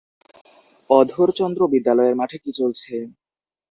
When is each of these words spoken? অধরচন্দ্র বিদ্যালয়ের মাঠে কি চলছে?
অধরচন্দ্র 0.89 1.61
বিদ্যালয়ের 1.73 2.15
মাঠে 2.19 2.37
কি 2.43 2.51
চলছে? 2.59 2.93